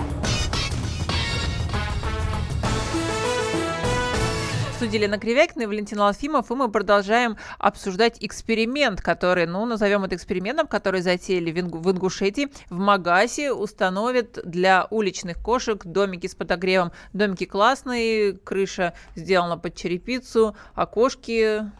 студии 4.82 4.98
Лена 4.98 5.16
Кривякина 5.16 5.62
и 5.62 5.66
Валентин 5.66 6.00
Алфимов, 6.00 6.50
и 6.50 6.54
мы 6.54 6.68
продолжаем 6.68 7.36
обсуждать 7.58 8.16
эксперимент, 8.18 9.00
который, 9.00 9.46
ну, 9.46 9.64
назовем 9.64 10.02
это 10.02 10.16
экспериментом, 10.16 10.66
который 10.66 11.02
затеяли 11.02 11.52
в 11.52 11.60
Ингушетии. 11.60 12.48
В 12.68 12.78
Магасе 12.78 13.52
установят 13.52 14.40
для 14.44 14.88
уличных 14.90 15.38
кошек 15.38 15.80
домики 15.84 16.26
с 16.26 16.34
подогревом. 16.34 16.90
Домики 17.12 17.44
классные, 17.44 18.32
крыша 18.32 18.94
сделана 19.14 19.56
под 19.56 19.76
черепицу, 19.76 20.56
окошки 20.74 21.70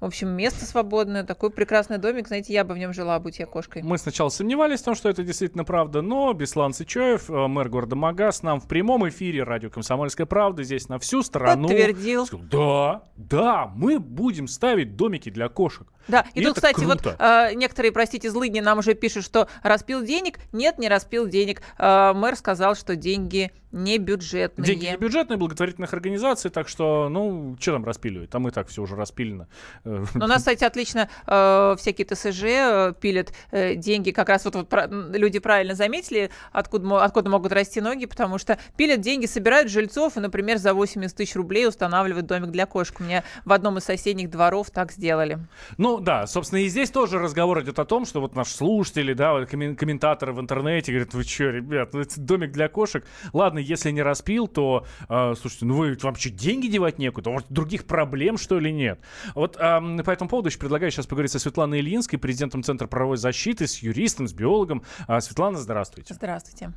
в 0.00 0.04
общем, 0.04 0.28
место 0.28 0.64
свободное, 0.64 1.24
такой 1.24 1.50
прекрасный 1.50 1.98
домик. 1.98 2.28
Знаете, 2.28 2.52
я 2.52 2.64
бы 2.64 2.74
в 2.74 2.78
нем 2.78 2.92
жила, 2.92 3.18
будь 3.18 3.38
я 3.38 3.46
кошкой. 3.46 3.82
Мы 3.82 3.98
сначала 3.98 4.28
сомневались 4.28 4.80
в 4.80 4.84
том, 4.84 4.94
что 4.94 5.08
это 5.08 5.22
действительно 5.22 5.64
правда, 5.64 6.02
но 6.02 6.32
Беслан 6.32 6.72
Сычоев, 6.72 7.30
э, 7.30 7.46
мэр 7.46 7.68
города 7.68 7.96
Магас, 7.96 8.42
нам 8.42 8.60
в 8.60 8.68
прямом 8.68 9.08
эфире 9.08 9.42
радио 9.42 9.70
«Комсомольская 9.70 10.26
правда» 10.26 10.62
здесь 10.64 10.88
на 10.88 10.98
всю 10.98 11.22
страну... 11.22 11.68
Подтвердил. 11.68 12.26
Сказал, 12.26 12.46
да, 12.46 13.02
да, 13.16 13.72
мы 13.74 13.98
будем 13.98 14.48
ставить 14.48 14.96
домики 14.96 15.30
для 15.30 15.48
кошек. 15.48 15.86
Да, 16.08 16.24
и, 16.34 16.40
и 16.40 16.44
тут, 16.44 16.54
кстати, 16.54 16.76
круто. 16.76 17.10
вот 17.10 17.16
э, 17.18 17.54
некоторые, 17.54 17.90
простите, 17.90 18.30
злыдни 18.30 18.60
нам 18.60 18.78
уже 18.78 18.94
пишут, 18.94 19.24
что 19.24 19.48
распил 19.62 20.02
денег. 20.02 20.38
Нет, 20.52 20.78
не 20.78 20.88
распил 20.88 21.26
денег. 21.26 21.62
Э, 21.78 22.12
мэр 22.14 22.36
сказал, 22.36 22.76
что 22.76 22.94
деньги 22.94 23.50
не 23.72 23.98
бюджетные. 23.98 24.64
Деньги 24.64 24.86
не 24.86 24.96
бюджетные, 24.96 25.36
благотворительных 25.36 25.92
организаций, 25.92 26.50
так 26.50 26.68
что, 26.68 27.08
ну, 27.08 27.56
что 27.60 27.72
там 27.72 27.84
распиливать? 27.84 28.30
Там 28.30 28.46
и 28.48 28.50
так 28.50 28.68
все 28.68 28.82
уже 28.82 28.96
распилено. 28.96 29.48
Но 29.86 30.24
у 30.24 30.28
нас, 30.28 30.38
кстати, 30.38 30.64
отлично 30.64 31.08
э, 31.26 31.76
всякие 31.78 32.06
ТСЖ 32.06 32.42
э, 32.44 32.94
пилят 33.00 33.32
э, 33.52 33.76
деньги. 33.76 34.10
Как 34.10 34.28
раз 34.28 34.44
вот, 34.44 34.56
вот 34.56 34.68
про, 34.68 34.86
люди 34.86 35.38
правильно 35.38 35.74
заметили, 35.74 36.30
откуда, 36.52 37.04
откуда 37.04 37.30
могут 37.30 37.52
расти 37.52 37.80
ноги, 37.80 38.06
потому 38.06 38.38
что 38.38 38.58
пилят 38.76 39.00
деньги, 39.00 39.26
собирают 39.26 39.70
жильцов 39.70 40.16
и, 40.16 40.20
например, 40.20 40.58
за 40.58 40.74
80 40.74 41.16
тысяч 41.16 41.36
рублей 41.36 41.68
устанавливают 41.68 42.26
домик 42.26 42.50
для 42.50 42.66
кошек. 42.66 42.98
У 43.00 43.04
меня 43.04 43.22
в 43.44 43.52
одном 43.52 43.78
из 43.78 43.84
соседних 43.84 44.30
дворов 44.30 44.70
так 44.70 44.92
сделали. 44.92 45.38
Ну, 45.78 46.00
да, 46.00 46.26
собственно, 46.26 46.60
и 46.60 46.68
здесь 46.68 46.90
тоже 46.90 47.18
разговор 47.18 47.62
идет 47.62 47.78
о 47.78 47.84
том, 47.84 48.06
что 48.06 48.20
вот 48.20 48.34
наши 48.34 48.54
слушатели, 48.54 49.12
да, 49.12 49.44
комментаторы 49.46 50.32
в 50.32 50.40
интернете 50.40 50.92
говорят, 50.92 51.14
вы 51.14 51.22
что, 51.22 51.44
ребят, 51.44 51.94
ну, 51.94 52.00
это 52.00 52.20
домик 52.20 52.52
для 52.52 52.68
кошек. 52.68 53.04
Ладно, 53.32 53.58
если 53.58 53.90
не 53.90 54.02
распил, 54.02 54.48
то, 54.48 54.84
э, 55.08 55.34
слушайте, 55.40 55.66
ну 55.66 55.74
вы 55.76 55.96
вам 56.02 56.16
что, 56.16 56.30
деньги 56.30 56.66
девать 56.66 56.98
некуда? 56.98 57.30
Может, 57.30 57.48
других 57.50 57.84
проблем, 57.84 58.36
что 58.38 58.58
ли, 58.58 58.72
нет? 58.72 58.98
Вот 59.34 59.56
э, 59.56 59.75
по 59.80 60.10
этому 60.10 60.28
поводу 60.28 60.48
еще 60.48 60.58
предлагаю 60.58 60.90
сейчас 60.90 61.06
поговорить 61.06 61.32
со 61.32 61.38
Светланой 61.38 61.80
Ильинской, 61.80 62.18
президентом 62.18 62.62
Центра 62.62 62.86
правовой 62.86 63.16
защиты, 63.16 63.66
с 63.66 63.78
юристом, 63.78 64.28
с 64.28 64.32
биологом. 64.32 64.82
Э, 65.08 65.20
Светлана, 65.20 65.58
здравствуйте. 65.58 66.14
Здравствуйте. 66.14 66.72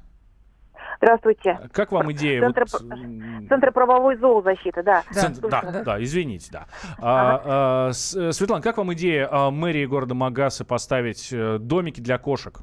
Здравствуйте. 1.01 1.59
Как 1.71 1.93
вам 1.93 2.11
идея? 2.11 2.41
Центр, 2.41 2.65
вот... 2.71 2.81
Центр 3.47 3.71
правовой 3.71 4.17
зоозащиты, 4.17 4.83
да. 4.83 5.03
Да, 5.13 5.21
Центр, 5.21 5.49
да, 5.49 5.61
да, 5.61 5.83
да, 5.83 6.03
извините, 6.03 6.49
да. 6.51 6.65
А, 6.99 7.87
а, 7.87 7.93
Светлана, 7.93 8.61
как 8.61 8.77
вам 8.77 8.93
идея 8.93 9.29
а, 9.31 9.49
мэрии 9.49 9.85
города 9.85 10.13
Магасы 10.13 10.65
поставить 10.65 11.29
э, 11.31 11.57
домики 11.57 12.01
для 12.01 12.17
кошек? 12.17 12.59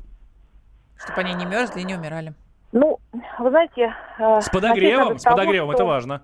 Чтобы 0.99 1.21
они 1.21 1.33
не 1.35 1.47
мерзли 1.47 1.81
и 1.81 1.85
не 1.85 1.95
умирали. 1.95 2.35
Ну, 2.73 2.99
вы 3.39 3.51
знаете... 3.51 3.95
Э, 4.19 4.41
с 4.43 4.51
подогревом, 4.51 5.19
с 5.19 5.23
подогревом, 5.23 5.69
того, 5.69 5.73
что... 5.73 5.83
это 5.83 5.85
важно. 5.87 6.23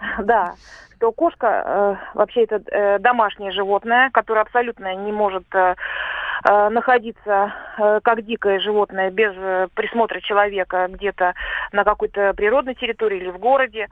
Да, 0.18 0.54
что 1.00 1.12
кошка 1.12 1.62
э, 1.64 1.96
вообще 2.14 2.44
это 2.44 2.62
э, 2.70 2.98
домашнее 2.98 3.52
животное, 3.52 4.10
которое 4.10 4.42
абсолютно 4.42 4.94
не 4.94 5.12
может 5.12 5.44
э, 5.54 5.74
э, 6.44 6.68
находиться 6.68 7.54
э, 7.78 8.00
как 8.02 8.22
дикое 8.22 8.60
животное 8.60 9.10
без 9.10 9.32
э, 9.34 9.68
присмотра 9.74 10.20
человека 10.20 10.88
где-то 10.90 11.34
на 11.72 11.84
какой-то 11.84 12.34
природной 12.34 12.74
территории 12.74 13.18
или 13.18 13.30
в 13.30 13.38
городе. 13.38 13.88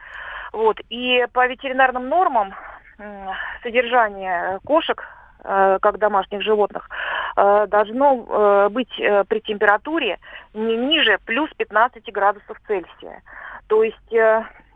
Вот. 0.53 0.81
И 0.91 1.27
по 1.33 1.47
ветеринарным 1.47 2.11
нормам 2.11 2.55
э, 2.99 3.29
содержание 3.63 4.59
кошек 4.67 5.03
э, 5.45 5.79
как 5.81 5.99
домашних 5.99 6.43
животных, 6.43 6.91
э, 7.37 7.67
должно 7.69 8.69
быть 8.69 8.95
при 9.29 9.41
температуре 9.41 10.19
не 10.53 10.77
ниже 10.77 11.19
плюс 11.25 11.49
15 11.57 12.13
градусов 12.13 12.59
Цельсия. 12.67 13.23
То 13.67 13.83
есть 13.83 14.13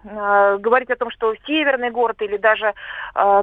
говорить 0.05 0.91
о 0.91 0.97
том, 0.97 1.11
что 1.11 1.35
северный 1.47 1.91
город 1.91 2.21
или 2.23 2.37
даже 2.37 2.67
э, 2.67 2.73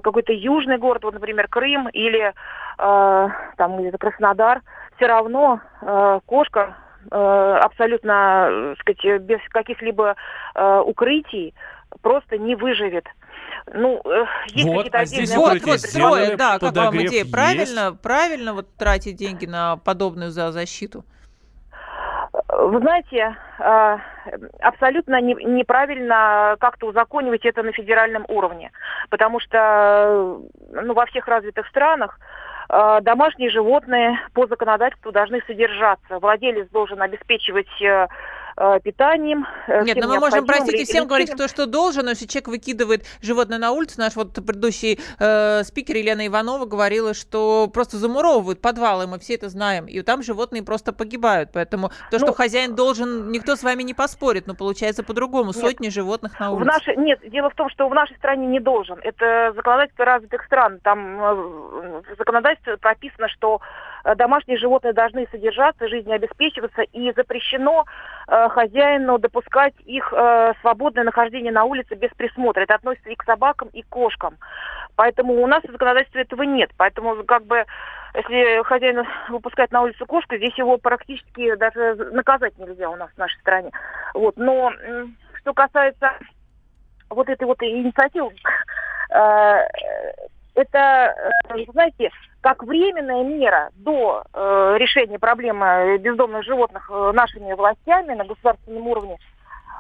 какой-то 0.04 0.34
южный 0.34 0.78
город, 0.78 1.04
вот, 1.04 1.14
например, 1.14 1.48
Крым 1.48 1.88
или 1.90 2.34
э, 2.78 3.28
там 3.58 3.78
где-то 3.78 3.98
Краснодар, 3.98 4.62
все 4.98 5.08
равно 5.08 5.62
э, 5.82 6.20
кошка 6.26 6.76
э, 7.10 7.16
абсолютно, 7.16 8.76
сказать, 8.80 9.22
без 9.22 9.40
каких-либо 9.50 10.16
э, 10.56 10.82
укрытий 10.86 11.54
просто 12.02 12.38
не 12.38 12.56
выживет. 12.56 13.06
Ну, 13.74 14.02
э, 14.04 14.26
есть 14.48 14.68
Вот, 14.68 14.78
какие-то 14.78 15.00
а 15.00 15.06
здесь 15.06 15.32
отдельные 15.32 15.54
Вот, 15.54 15.66
вот, 15.66 15.80
сделали 15.80 16.26
трое, 16.26 16.38
да, 16.38 16.60
как 16.60 16.76
вам 16.76 16.96
идея? 16.98 17.22
есть. 17.22 17.32
Правильно, 17.32 17.98
правильно 18.02 18.54
вот 18.54 18.68
тратить 18.76 19.16
деньги 19.16 19.46
на 19.46 19.78
подобную 19.78 20.32
за 20.32 20.52
защиту? 20.52 21.06
Вы 22.52 22.80
знаете, 22.80 23.36
э, 23.60 23.98
абсолютно 24.62 25.22
не- 25.22 25.36
неправильно 25.36 26.56
как-то 26.60 26.88
узаконивать 26.88 27.46
это 27.46 27.62
на 27.62 27.72
федеральном 27.72 28.26
уровне, 28.28 28.72
потому 29.10 29.40
что 29.40 30.42
ну, 30.72 30.94
во 30.94 31.06
всех 31.06 31.28
развитых 31.28 31.68
странах 31.68 32.20
э, 32.70 33.00
домашние 33.02 33.52
животные 33.52 34.20
по 34.34 34.48
законодательству 34.48 35.12
должны 35.12 35.42
содержаться. 35.46 36.18
Владелец 36.20 36.68
должен 36.70 37.02
обеспечивать 37.04 37.70
э, 37.84 38.08
питанием. 38.84 39.46
э, 39.68 39.84
Нет, 39.84 39.98
но 40.02 40.08
мы 40.08 40.20
можем, 40.20 40.46
простите, 40.46 40.84
всем 40.86 41.08
говорить, 41.08 41.32
кто 41.32 41.48
что 41.48 41.66
должен, 41.66 42.06
но 42.06 42.12
если 42.12 42.26
человек 42.26 42.50
выкидывает 42.50 43.06
животное 43.22 43.58
на 43.58 43.72
улицу, 43.72 44.00
наш 44.00 44.16
вот 44.16 44.34
предыдущий 44.34 45.00
э, 45.20 45.64
спикер 45.64 45.96
Елена 45.96 46.28
Иванова 46.28 46.66
говорила, 46.66 47.14
что 47.14 47.70
просто 47.74 47.98
замуровывают 47.98 48.62
подвалы, 48.62 49.08
мы 49.08 49.20
все 49.20 49.36
это 49.36 49.50
знаем, 49.50 49.86
и 49.88 50.02
там 50.02 50.22
животные 50.24 50.64
просто 50.64 50.92
погибают, 50.94 51.52
поэтому 51.54 51.92
то, 52.12 52.18
что 52.18 52.28
Ну, 52.28 52.34
хозяин 52.34 52.76
должен, 52.76 53.32
никто 53.32 53.56
с 53.56 53.64
вами 53.64 53.84
не 53.84 53.94
поспорит, 53.94 54.48
но 54.48 54.54
получается 54.56 55.04
по-другому, 55.04 55.48
Нет. 55.48 55.56
сотни 55.56 55.90
животных 55.90 56.40
на 56.40 56.52
В 56.52 56.56
улице. 56.56 56.68
нашей, 56.68 56.96
нет, 56.98 57.20
дело 57.30 57.50
в 57.50 57.56
том, 57.56 57.70
что 57.70 57.88
в 57.88 57.94
нашей 57.94 58.16
стране 58.18 58.46
не 58.48 58.60
должен. 58.60 59.00
Это 59.04 59.54
законодательство 59.56 60.06
развитых 60.06 60.44
стран. 60.46 60.80
Там 60.84 61.22
э, 61.22 61.34
в 61.34 62.18
законодательстве 62.18 62.78
прописано, 62.78 63.28
что 63.30 63.56
э, 63.56 63.89
домашние 64.16 64.58
животные 64.58 64.94
должны 64.94 65.28
содержаться, 65.32 65.88
жизнеобеспечиваться, 65.88 66.82
и 66.82 67.12
запрещено 67.14 67.86
э, 68.28 68.50
хозяину 68.50 69.18
допускать 69.18 69.74
их 69.86 70.14
э, 70.16 70.54
свободное 70.62 71.04
нахождение 71.04 71.52
на 71.52 71.64
улице 71.64 71.96
без 71.96 72.12
присмотра. 72.12 72.62
Это 72.62 72.76
относится 72.76 73.10
и 73.10 73.16
к 73.16 73.24
собакам, 73.24 73.70
и 73.70 73.82
к 73.82 73.90
кошкам. 73.90 74.38
Поэтому 74.96 75.42
у 75.42 75.48
нас 75.48 75.64
в 75.64 75.72
законодательстве 75.72 76.24
этого 76.24 76.44
нет. 76.44 76.72
Поэтому 76.78 77.24
как 77.24 77.46
бы 77.46 77.66
если 78.16 78.64
хозяин 78.64 79.06
выпускает 79.30 79.72
на 79.72 79.84
улицу 79.84 80.06
кошку, 80.06 80.36
здесь 80.36 80.58
его 80.58 80.78
практически 80.78 81.56
даже 81.56 81.96
наказать 82.12 82.58
нельзя 82.58 82.90
у 82.90 82.96
нас 82.96 83.10
в 83.12 83.18
нашей 83.18 83.40
стране. 83.40 83.72
Вот. 84.14 84.36
Но 84.38 84.72
что 85.40 85.54
касается 85.54 86.14
вот 87.10 87.30
этой 87.30 87.46
вот 87.46 87.62
инициативы, 87.62 88.34
э, 89.12 89.68
это, 90.60 91.16
э, 91.50 91.66
знаете, 91.72 92.12
как 92.42 92.64
временная 92.64 93.24
мера 93.24 93.70
до 93.76 94.24
э, 94.34 94.76
решения 94.78 95.20
проблемы 95.20 95.98
бездомных 96.00 96.44
животных 96.44 96.90
э, 96.92 97.12
нашими 97.14 97.54
властями 97.54 98.14
на 98.14 98.26
государственном 98.26 98.88
уровне, 98.88 99.18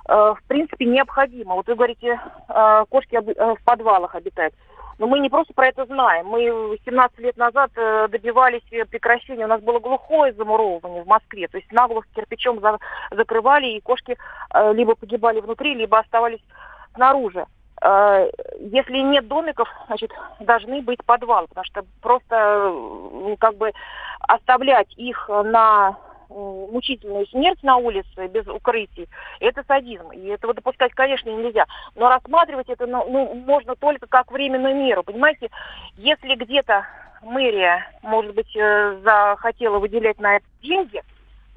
э, 0.08 0.14
в 0.14 0.40
принципе, 0.48 0.86
необходимо. 0.86 1.56
Вот 1.56 1.68
вы 1.68 1.76
говорите, 1.76 2.20
э, 2.50 2.86
кошки 2.90 3.16
оби- 3.16 3.34
э, 3.36 3.56
в 3.56 3.64
подвалах 3.64 4.16
обитают. 4.16 4.54
Но 4.98 5.08
мы 5.08 5.20
не 5.20 5.30
просто 5.30 5.54
про 5.54 5.68
это 5.68 5.86
знаем. 5.86 6.28
Мы 6.28 6.78
17 6.86 7.20
лет 7.20 7.38
назад 7.38 7.72
э, 7.76 8.08
добивались 8.10 8.62
прекращения. 8.90 9.46
У 9.46 9.50
нас 9.50 9.62
было 9.62 9.80
глухое 9.80 10.34
замуровывание 10.34 11.04
в 11.04 11.08
Москве. 11.08 11.48
То 11.48 11.58
есть 11.58 11.72
наглухо 11.72 12.08
кирпичом 12.14 12.60
за- 12.60 12.80
закрывали, 13.12 13.68
и 13.68 13.82
кошки 13.82 14.18
либо 14.74 14.96
погибали 14.96 15.40
внутри, 15.40 15.76
либо 15.76 16.00
оставались 16.00 16.44
снаружи. 16.96 17.46
Э, 17.82 18.30
Если 18.60 18.98
нет 19.00 19.28
домиков, 19.28 19.70
значит, 19.88 20.12
должны 20.40 20.82
быть 20.82 21.04
подвалы, 21.06 21.48
потому 21.48 21.66
что 21.66 21.86
просто 22.02 22.74
как 23.40 23.56
бы 23.56 23.72
оставлять 24.20 24.92
их 24.98 25.30
на 25.30 25.98
мучительную 26.30 27.26
смерть 27.28 27.64
на 27.64 27.78
улице 27.78 28.28
без 28.28 28.48
укрытий, 28.48 29.10
это 29.40 29.64
садизм. 29.68 30.12
И 30.12 30.28
этого 30.28 30.54
допускать, 30.54 30.94
конечно, 30.94 31.30
нельзя. 31.30 31.66
Но 31.96 32.08
рассматривать 32.08 32.70
это 32.70 32.86
ну, 32.86 33.04
ну, 33.10 33.34
можно 33.34 33.76
только 33.76 34.06
как 34.08 34.32
временную 34.32 34.76
меру. 34.76 35.04
Понимаете, 35.04 35.50
если 35.96 36.36
где-то 36.36 36.86
мэрия, 37.24 37.86
может 38.04 38.34
быть, 38.36 38.56
э, 38.56 39.00
захотела 39.04 39.80
выделять 39.80 40.20
на 40.20 40.38
это 40.38 40.46
деньги, 40.62 41.02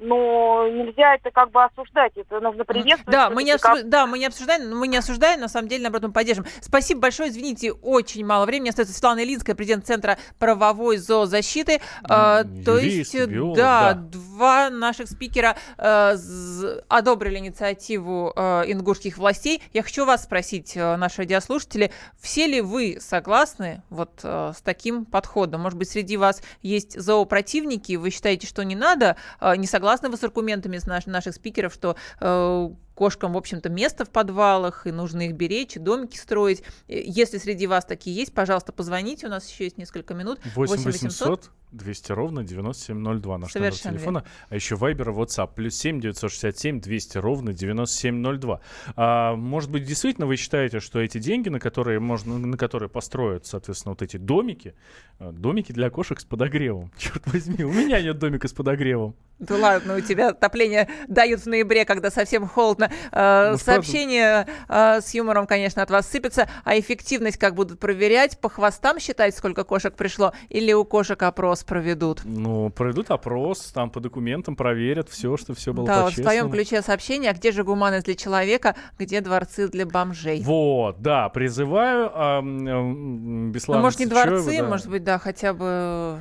но 0.03 0.67
нельзя 0.67 1.15
это 1.15 1.31
как 1.31 1.51
бы 1.51 1.63
осуждать. 1.63 2.11
Это 2.15 2.39
нужно 2.39 2.65
приветствовать. 2.65 3.05
Да, 3.11 3.29
мы 3.29 3.43
не, 3.43 3.53
обсу- 3.55 3.83
да, 3.83 4.05
мы 4.05 4.19
не 4.19 4.25
обсуждаем, 4.25 4.69
но 4.69 4.75
мы 4.75 4.87
не 4.87 4.97
осуждаем, 4.97 5.39
на 5.39 5.47
самом 5.47 5.67
деле, 5.67 5.83
наоборот, 5.83 6.07
мы 6.07 6.13
поддержим. 6.13 6.45
Спасибо 6.61 7.01
большое, 7.01 7.29
извините, 7.29 7.71
очень 7.71 8.25
мало 8.25 8.45
времени. 8.45 8.69
Остается 8.69 8.93
Светлана 8.93 9.23
Илинская, 9.23 9.55
президент 9.55 9.85
Центра 9.85 10.17
правовой 10.39 10.97
зоозащиты. 10.97 11.79
А, 12.03 12.41
М, 12.41 12.63
то 12.63 12.77
есть, 12.77 13.15
биолог, 13.15 13.55
да, 13.57 13.93
да. 13.93 13.99
два 14.11 14.69
наших 14.69 15.07
спикера 15.09 15.55
э, 15.77 16.15
з- 16.15 16.83
одобрили 16.89 17.37
инициативу 17.37 18.33
э, 18.35 18.63
ингушских 18.67 19.17
властей. 19.17 19.61
Я 19.73 19.83
хочу 19.83 20.05
вас 20.05 20.23
спросить, 20.23 20.73
э, 20.75 20.95
наши 20.97 21.19
радиослушатели, 21.19 21.91
все 22.19 22.47
ли 22.47 22.61
вы 22.61 22.97
согласны 22.99 23.81
вот 23.89 24.19
э, 24.23 24.51
с 24.55 24.61
таким 24.61 25.05
подходом? 25.05 25.61
Может 25.61 25.77
быть, 25.79 25.89
среди 25.89 26.17
вас 26.17 26.41
есть 26.61 26.99
зоопротивники, 26.99 27.95
вы 27.95 28.09
считаете, 28.09 28.47
что 28.47 28.63
не 28.63 28.75
надо, 28.75 29.15
э, 29.39 29.55
не 29.55 29.67
согласны 29.67 29.92
вы 30.09 30.17
с 30.17 30.23
аргументами 30.23 30.77
наших 31.11 31.35
спикеров, 31.35 31.73
что 31.73 31.95
э, 32.19 32.69
кошкам, 32.95 33.33
в 33.33 33.37
общем-то, 33.37 33.69
место 33.69 34.05
в 34.05 34.09
подвалах, 34.09 34.87
и 34.87 34.91
нужно 34.91 35.27
их 35.27 35.33
беречь, 35.33 35.75
и 35.75 35.79
домики 35.79 36.17
строить. 36.17 36.63
Э, 36.87 37.01
Если 37.03 37.37
среди 37.37 37.67
вас 37.67 37.85
такие 37.85 38.15
есть, 38.15 38.33
пожалуйста, 38.33 38.71
позвоните, 38.71 39.27
у 39.27 39.29
нас 39.29 39.49
еще 39.49 39.65
есть 39.65 39.77
несколько 39.77 40.13
минут. 40.13 40.39
8 40.55 40.83
800 40.83 41.51
200 41.73 42.11
ровно 42.11 42.43
9702 42.43 43.37
наш 43.37 43.53
номер 43.53 43.71
Совершенно 43.71 43.97
телефона. 43.97 44.23
А 44.49 44.55
еще 44.55 44.75
Вайбер 44.75 45.09
и 45.09 45.13
WhatsApp. 45.13 45.49
Плюс 45.55 45.75
7 45.75 45.99
967 45.99 46.79
200 46.79 47.17
ровно 47.17 47.53
9702. 47.53 48.59
А, 48.95 49.35
может 49.35 49.71
быть, 49.71 49.83
действительно 49.83 50.27
вы 50.27 50.35
считаете, 50.35 50.79
что 50.79 50.99
эти 50.99 51.17
деньги, 51.17 51.49
на 51.49 51.59
которые 51.59 51.99
можно, 51.99 52.37
на 52.37 52.57
которые 52.57 52.89
построят, 52.89 53.45
соответственно, 53.45 53.93
вот 53.93 54.01
эти 54.01 54.17
домики, 54.17 54.75
э, 55.19 55.31
домики 55.31 55.71
для 55.71 55.89
кошек 55.89 56.19
с 56.19 56.25
подогревом. 56.25 56.91
Черт 56.97 57.25
возьми, 57.25 57.63
у 57.63 57.71
меня 57.71 58.01
нет 58.01 58.19
домика 58.19 58.47
с 58.47 58.53
подогревом. 58.53 59.15
Да 59.39 59.57
ладно, 59.57 59.95
у 59.97 59.99
тебя 59.99 60.29
отопление 60.29 60.87
дают 61.07 61.41
в 61.41 61.47
ноябре, 61.47 61.85
когда 61.85 62.11
совсем 62.11 62.47
холодно. 62.47 62.82
Э, 63.11 63.51
Ну, 63.51 63.57
Сообщения 63.57 64.47
э, 64.67 65.01
с 65.01 65.13
юмором, 65.13 65.47
конечно, 65.47 65.81
от 65.81 65.89
вас 65.89 66.07
сыпятся. 66.09 66.47
А 66.63 66.77
эффективность 66.79 67.37
как 67.37 67.55
будут 67.55 67.79
проверять? 67.79 68.39
По 68.39 68.49
хвостам 68.49 68.99
считать, 68.99 69.35
сколько 69.35 69.63
кошек 69.63 69.93
пришло? 69.95 70.33
Или 70.49 70.73
у 70.73 70.85
кошек 70.85 71.21
опрос 71.23 71.63
проведут? 71.63 72.21
Ну, 72.23 72.69
проведут 72.69 73.11
опрос, 73.11 73.71
там 73.73 73.89
по 73.89 73.99
документам 73.99 74.55
проверят 74.55 75.09
все, 75.09 75.37
что 75.37 75.53
все 75.53 75.73
было 75.73 75.85
да, 75.85 76.03
вот 76.03 76.13
в 76.13 76.21
твоем 76.21 76.49
ключе 76.51 76.81
сообщение, 76.81 77.31
а 77.31 77.33
где 77.33 77.51
же 77.51 77.63
гуманность 77.63 78.05
для 78.05 78.15
человека, 78.15 78.75
где 78.99 79.21
дворцы 79.21 79.67
для 79.67 79.85
бомжей? 79.85 80.41
Вот, 80.43 81.01
да, 81.01 81.29
призываю 81.29 82.11
а, 82.13 82.39
м, 82.39 82.67
м, 82.67 83.45
Ну, 83.47 83.51
Беслана 83.51 83.81
может, 83.81 83.99
не 83.99 84.05
дворцы, 84.05 84.57
да. 84.59 84.67
может 84.67 84.87
быть, 84.89 85.03
да, 85.03 85.19
хотя 85.19 85.53
бы 85.53 86.19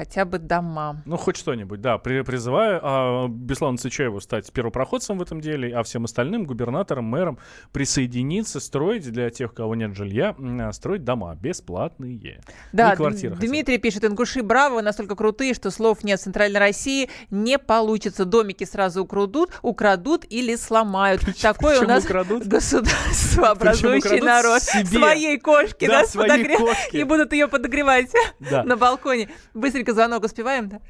хотя 0.00 0.24
бы 0.24 0.38
дома. 0.38 1.02
Ну, 1.04 1.18
хоть 1.18 1.36
что-нибудь, 1.36 1.82
да. 1.82 1.98
При, 1.98 2.22
призываю 2.22 2.80
а, 2.82 3.28
Беслану 3.28 3.76
Цычаеву 3.76 4.18
стать 4.22 4.50
первопроходцем 4.50 5.18
в 5.18 5.22
этом 5.22 5.42
деле, 5.42 5.76
а 5.76 5.82
всем 5.82 6.04
остальным, 6.06 6.44
губернаторам, 6.44 7.04
мэрам, 7.04 7.38
присоединиться, 7.70 8.60
строить 8.60 9.02
для 9.12 9.28
тех, 9.28 9.52
у 9.52 9.54
кого 9.54 9.74
нет 9.74 9.94
жилья, 9.94 10.34
а, 10.38 10.72
строить 10.72 11.04
дома 11.04 11.34
бесплатные. 11.34 12.40
Да, 12.72 12.94
И 12.94 12.96
квартиры 12.96 13.34
хотя. 13.34 13.46
Дмитрий 13.46 13.76
пишет, 13.76 14.04
ингуши 14.06 14.42
браво, 14.42 14.80
настолько 14.80 15.16
крутые, 15.16 15.52
что 15.52 15.70
слов 15.70 16.02
нет 16.02 16.18
в 16.18 16.22
Центральной 16.22 16.60
России, 16.60 17.10
не 17.30 17.58
получится. 17.58 18.24
Домики 18.24 18.64
сразу 18.64 19.02
украдут, 19.02 19.50
украдут 19.60 20.24
или 20.30 20.56
сломают. 20.56 21.20
Такое 21.42 21.76
у 21.76 21.80
Причем 21.80 21.88
нас 21.92 22.04
украдут? 22.06 22.46
государство, 22.46 23.50
образующий 23.50 24.20
народ. 24.20 24.62
себе. 24.62 24.86
Своей 24.98 25.38
кошки, 25.38 25.86
Да, 25.86 26.00
да, 26.02 26.06
своей 26.06 26.56
кошки. 26.56 26.96
И 26.96 27.04
будут 27.04 27.34
ее 27.34 27.48
подогревать 27.48 28.10
Да. 28.50 28.62
на 28.70 28.76
балконе. 28.78 29.28
Быстренько 29.52 29.89
звонок 29.92 30.24
успеваем, 30.24 30.68
да? 30.68 30.80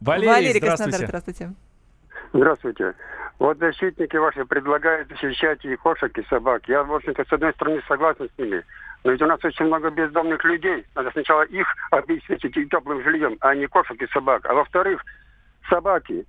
Валерий, 0.00 0.60
Краснодар, 0.60 0.94
здравствуйте. 0.94 1.06
здравствуйте. 1.06 1.54
Здравствуйте. 2.32 2.94
Вот 3.38 3.58
защитники 3.58 4.16
ваши 4.16 4.44
предлагают 4.44 5.08
защищать 5.08 5.64
и 5.64 5.76
кошек, 5.76 6.16
и 6.18 6.24
собак. 6.26 6.62
Я, 6.68 6.82
в 6.82 6.94
общем-то, 6.94 7.24
с 7.24 7.32
одной 7.32 7.52
стороны 7.52 7.82
согласен 7.86 8.28
с 8.34 8.38
ними. 8.38 8.64
Но 9.04 9.12
ведь 9.12 9.22
у 9.22 9.26
нас 9.26 9.44
очень 9.44 9.66
много 9.66 9.90
бездомных 9.90 10.42
людей. 10.44 10.84
Надо 10.94 11.10
сначала 11.10 11.42
их 11.42 11.66
обеспечить 11.90 12.56
и 12.56 12.66
теплым 12.66 13.02
жильем, 13.02 13.36
а 13.40 13.54
не 13.54 13.66
кошек 13.66 14.00
и 14.00 14.06
собак. 14.08 14.46
А 14.46 14.54
во-вторых, 14.54 15.04
собаки 15.68 16.26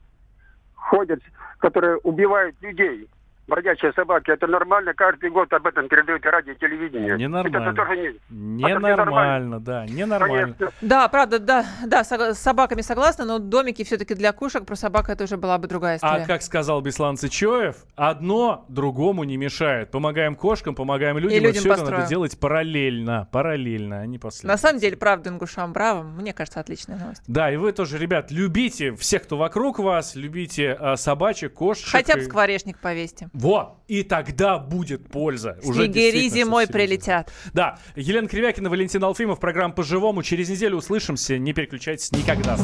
ходят, 0.76 1.22
которые 1.60 1.98
убивают 1.98 2.56
людей. 2.62 3.08
Бродячие 3.48 3.94
собаки, 3.94 4.32
это 4.32 4.48
нормально, 4.48 4.94
каждый 4.94 5.30
год 5.30 5.52
об 5.54 5.68
этом 5.68 5.88
передают 5.88 6.26
радио 6.26 6.54
и 6.54 6.58
телевидение. 6.58 7.18
Ненормально. 7.18 7.70
Это 7.70 7.76
тоже 7.76 7.98
не... 7.98 8.20
Ненормально, 8.30 9.60
да, 9.60 9.86
ненормально. 9.86 10.56
Да, 10.82 11.08
правда, 11.08 11.40
да, 11.40 11.66
да, 11.86 12.04
с 12.04 12.40
собаками 12.40 12.82
согласна, 12.82 13.26
но 13.26 13.40
домики 13.40 13.84
все-таки 13.84 14.16
для 14.16 14.32
кошек, 14.32 14.66
про 14.66 14.76
собак 14.76 15.10
это 15.10 15.26
уже 15.26 15.38
была 15.38 15.58
бы 15.58 15.68
другая 15.68 15.98
история. 15.98 16.24
А 16.24 16.28
как 16.28 16.42
сказал 16.42 16.82
Беслан 16.82 17.18
Цычоев, 17.18 17.76
одно 17.96 18.66
другому 18.70 19.24
не 19.24 19.38
мешает. 19.38 19.92
Помогаем 19.92 20.36
кошкам, 20.36 20.76
помогаем 20.76 21.18
людям, 21.18 21.38
и, 21.38 21.40
людям 21.40 21.62
все 21.62 21.74
это 21.74 21.92
надо 21.92 22.08
делать 22.08 22.40
параллельно, 22.40 23.28
параллельно, 23.32 24.00
а 24.00 24.06
не 24.06 24.18
последовательно. 24.18 24.54
На 24.54 24.58
самом 24.58 24.80
деле, 24.80 24.98
правда, 24.98 25.30
Ингушам, 25.30 25.74
браво, 25.74 26.04
мне 26.04 26.34
кажется, 26.34 26.60
отличная 26.60 26.98
новость. 26.98 27.24
Да, 27.28 27.52
и 27.52 27.58
вы 27.58 27.72
тоже, 27.72 27.98
ребят, 27.98 28.32
любите 28.32 28.96
всех, 28.96 29.24
кто 29.24 29.38
вокруг 29.38 29.80
вас, 29.80 30.16
любите 30.16 30.78
э, 30.80 30.96
собачек, 30.96 31.54
кошек. 31.54 31.88
Хотя 31.90 32.16
бы 32.16 32.22
скворечник 32.22 32.80
повесьте. 32.80 33.30
Вот, 33.36 33.80
и 33.90 34.04
тогда 34.04 34.58
будет 34.58 35.10
польза. 35.10 35.58
Снегири 35.62 36.30
зимой 36.30 36.68
прилетят. 36.68 37.34
Да, 37.54 37.78
Елена 37.98 38.30
Кривякина, 38.30 38.70
Валентин 38.70 39.04
Алфимов, 39.04 39.42
программа 39.42 39.74
«По-живому». 39.74 40.24
Через 40.24 40.48
неделю 40.48 40.78
услышимся, 40.78 41.38
не 41.38 41.52
переключайтесь 41.52 42.14
никогда. 42.14 42.58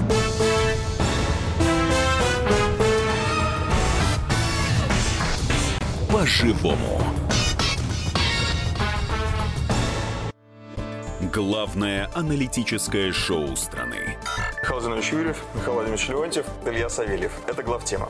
По-живому. 6.10 7.02
Главное 11.34 12.10
аналитическое 12.16 13.12
шоу 13.12 13.58
страны. 13.58 14.18
Михаил 14.62 14.96
Юрьев, 14.96 15.44
Михаил 15.54 15.74
Владимирович 15.74 16.08
Леонтьев, 16.08 16.46
Илья 16.66 16.90
Савельев. 16.90 17.32
Это 17.48 17.62
главтема. 17.62 18.10